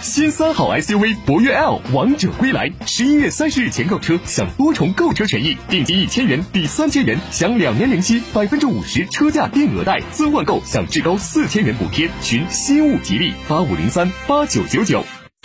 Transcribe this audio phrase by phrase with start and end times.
[0.00, 12.08] 新三好 SUV 博越 L 王者归来，十一月三十日前购车享多重购车权益，定金一千元抵三千元，享两年零息，百分之五十车价定额贷，增换购享至高四千元补贴。
[12.22, 15.04] 寻新物吉利八五零三八九九九。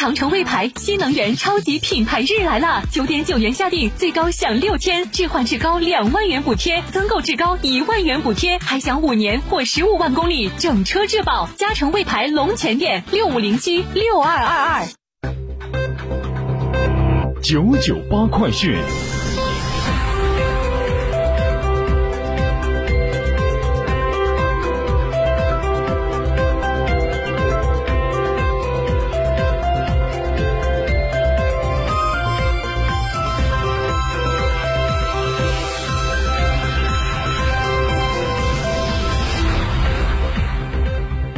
[0.00, 2.82] 长城魏牌新能源超级品牌日来了！
[2.90, 11.50] 九点九元下定，最高享六千置换至高两万元补贴，增购至高一万元补贴，还享五年或十五万公里整车质保。
[11.58, 14.86] 嘉诚魏牌龙泉店六五零七六二二二。
[17.42, 18.78] 九九八快讯。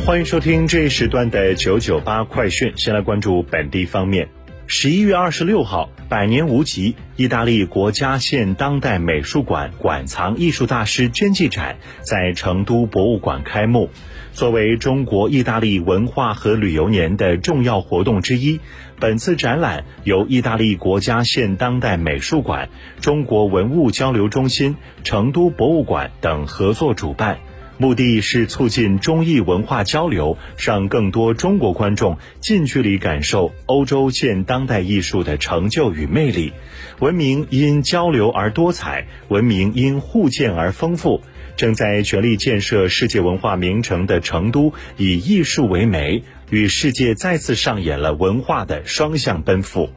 [0.04, 2.72] 欢迎收听这一时段的九九八快讯。
[2.76, 4.28] 先来关注本地方面。
[4.66, 13.90] 十一月二十六号，百年无极意大利国家现当代美术馆馆藏艺术大师真迹展在成都博物馆开幕。
[14.32, 18.58] 作为中国意大利文化和旅游年的重要活动之一，
[18.98, 22.68] 本次展览由意大利国家现当代美术馆、
[23.00, 24.74] 中国文物交流中心、
[25.04, 27.38] 成都博物馆等合作主办。
[27.78, 36.52] 目的是促进中意文化交流，让更多中国观众近距离感受欧洲现当代艺术的成就与魅力。
[37.00, 41.20] 文明因交流而多彩，文明因互鉴而丰富。
[41.56, 49.90] 正在全力建设世界文化名城的成都，以艺术为媒，与世界再次上演了文化的双向奔赴。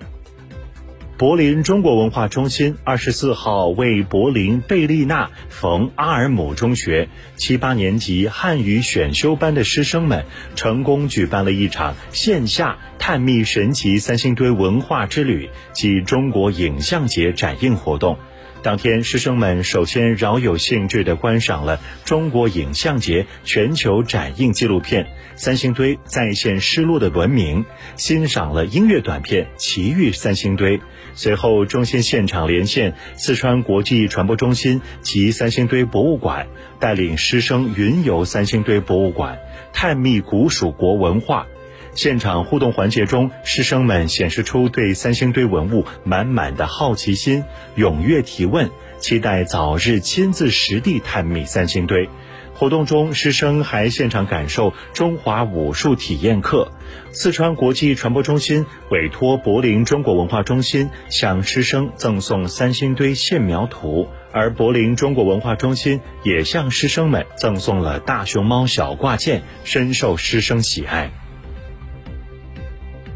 [1.18, 10.26] 柏林中国文化中心二十四号为柏林贝利纳冯阿尔姆中学七八年级汉语选修班的师生们，
[10.56, 18.18] 成功举办了一场线下探秘神奇三星堆文化之旅及中国影像节展映活动。
[18.66, 25.04] 当天，师生们首先饶有兴致地观赏了中国影像节全球展映纪录片
[25.36, 27.64] 《三星堆再现失落的文明》，
[27.96, 30.80] 欣赏了音乐短片《奇遇三星堆》。
[31.14, 36.48] 随后，中心现场连线四川国际传播中心及三星堆博物馆，
[36.80, 39.38] 带领师生云游三星堆博物馆，
[39.74, 41.46] 探秘古蜀国文化。
[41.96, 47.46] 现场互动环节中，师生们显示出对三星堆文物满满的好奇心，
[47.78, 48.70] 踊跃提问，
[49.00, 52.10] 期待早日亲自实地探秘三星堆。
[52.54, 56.72] 活动中，师生还现场感受中华武术体验课。
[57.12, 71.12] 四川国际传播中心委托柏林中国文化中心向师生赠送三星堆线描图，而柏林中国文化中心也向师生们赠送了大熊猫小挂件，深受师生喜爱。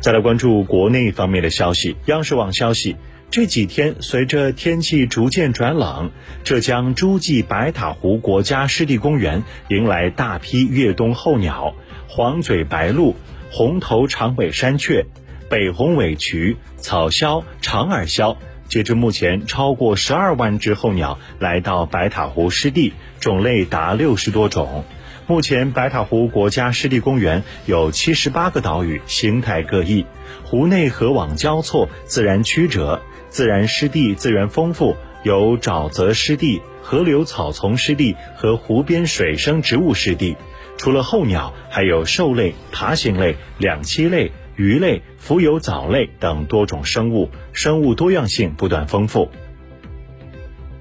[0.02, 1.98] 再来关注国内方面的消息。
[2.06, 2.96] 央视网消息，
[3.30, 6.12] 这几天随着天气逐渐转冷，
[6.46, 11.76] 浙江诸暨白塔湖国家湿地公园迎来大批越冬候鸟，
[12.08, 13.14] 黄嘴白鹭、
[13.52, 15.06] 红头长尾山雀、
[15.50, 18.38] 北红尾渠、草鸮、长耳鸮。
[18.70, 24.86] 截至目前，超过十二万只候鸟来到白塔湖湿地，种类达六十多种。
[25.30, 30.08] 目前，白塔湖国家湿地公园有七十八个岛屿，形态各异，
[30.44, 33.00] 湖内河网交错，自然曲折，
[33.30, 40.36] 自然湿地自然丰富，有沼泽湿地、河流草丛湿地和湖边水生植物湿地。
[40.78, 49.30] 除了候鸟，还有兽类、爬行类、两栖类、鱼类、浮游藻类等多种生物，生物多样性不断丰富。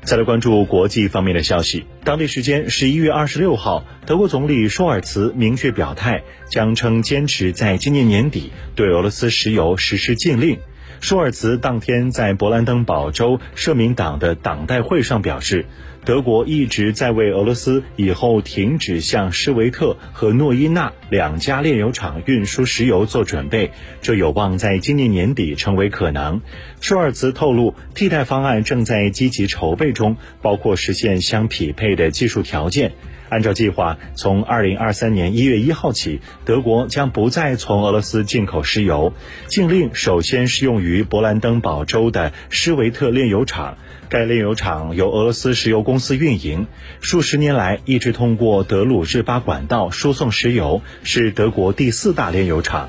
[0.02, 1.84] 再来关注国际方面的消息。
[2.02, 10.58] 当地时间十一月二十六号，德国总理舒尔茨明确表态，将称坚持在今年年底对俄罗斯石油实施禁令。
[11.00, 15.66] 舒尔茨当天在勃兰登堡州社民党的党代会上表示，
[16.04, 26.40] 德国一直在为俄罗斯以后停止向施维特和诺伊纳两家炼油厂运输石油做准备，这有望在今年年底成为可能。
[26.80, 32.92] 舒尔茨透露，替代方案正在积极筹备中，包括实现相匹配的技术条件。
[33.30, 39.12] 按照计划，从二零二三年一月一号起，德国将不再从俄罗斯进口石油。
[39.48, 43.76] 禁令首先适用于勃兰登堡州的施维特炼油厂，
[44.08, 46.68] 该炼油厂由俄罗斯石油公公司运营，
[47.00, 52.88] 数十年来一直通过德鲁日巴管道输送石油，是德国第四大炼油厂。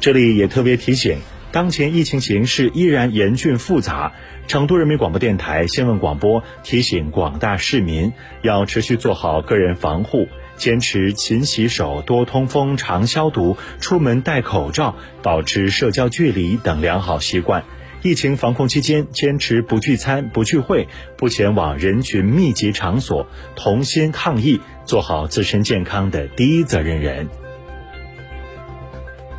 [0.00, 1.16] 这里也特别提醒。
[1.50, 4.12] 当前疫情形势依然严峻复杂，
[4.48, 8.12] 成都人民广播电台新闻广播提醒广大市民
[8.42, 10.28] 要持续做好个人防护，
[10.58, 17.64] 坚持勤洗手、多通风、常消毒、出门戴口罩、保持社交距离等良好习惯。
[18.04, 20.86] 疫情防控期间，坚持不聚餐、不聚会、
[21.16, 27.26] 不前往人群密集场所，同心抗疫，做好自身健康的第一责任人。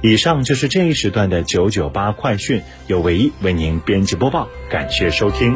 [0.02, 5.56] 以上就是这一时段的九九八快讯，由唯一为您编辑播报，感谢收听。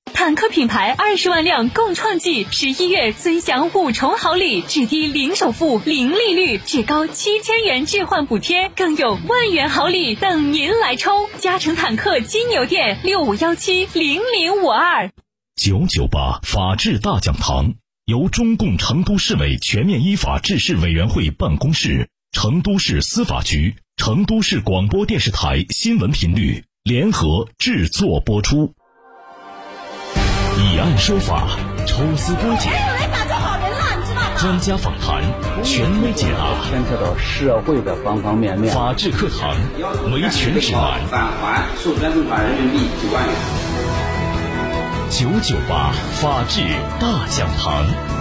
[0.13, 11.11] 坦克品牌二十万辆共创季，十一月尊享五重好礼：至低零首付、零利率，至高七千元置换补贴，更有万元好礼等您来抽。
[11.37, 14.61] 嘉诚坦克金牛店六五幺七零零。
[14.63, 15.11] 五二
[15.55, 17.73] 九九八法治大讲堂
[18.05, 28.75] 由中共成都市委全面依法治市委员会办公室、成都市司法局、成都市广播电视台新闻频率联合制作播出。
[30.61, 31.47] 以案说法，
[31.87, 32.71] 抽丝剥茧，
[34.37, 35.23] 专家访谈，
[35.63, 38.71] 权威解答，牵扯到社会的方方面面。
[38.71, 39.55] 法治课堂，
[40.13, 43.33] 维权指南，返还授权证款人民币九万元。
[45.09, 46.61] 九九八法治
[46.99, 48.20] 大讲堂。